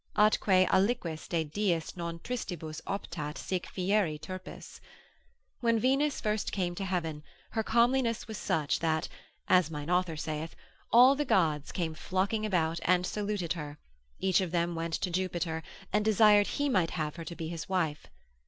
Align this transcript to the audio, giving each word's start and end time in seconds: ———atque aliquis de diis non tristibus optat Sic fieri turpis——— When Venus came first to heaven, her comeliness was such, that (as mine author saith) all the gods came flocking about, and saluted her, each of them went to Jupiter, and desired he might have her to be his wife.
———atque 0.15 0.67
aliquis 0.71 1.27
de 1.29 1.43
diis 1.45 1.95
non 1.95 2.17
tristibus 2.17 2.81
optat 2.87 3.35
Sic 3.37 3.67
fieri 3.67 4.17
turpis——— 4.17 4.79
When 5.59 5.77
Venus 5.77 6.21
came 6.21 6.21
first 6.23 6.47
to 6.79 6.85
heaven, 6.85 7.21
her 7.51 7.61
comeliness 7.61 8.27
was 8.27 8.39
such, 8.39 8.79
that 8.79 9.07
(as 9.47 9.69
mine 9.69 9.91
author 9.91 10.15
saith) 10.17 10.55
all 10.91 11.13
the 11.13 11.23
gods 11.23 11.71
came 11.71 11.93
flocking 11.93 12.47
about, 12.47 12.79
and 12.81 13.05
saluted 13.05 13.53
her, 13.53 13.77
each 14.19 14.41
of 14.41 14.49
them 14.49 14.73
went 14.73 14.95
to 14.95 15.11
Jupiter, 15.11 15.61
and 15.93 16.03
desired 16.03 16.47
he 16.47 16.67
might 16.67 16.89
have 16.97 17.17
her 17.17 17.25
to 17.25 17.35
be 17.35 17.49
his 17.49 17.69
wife. 17.69 18.07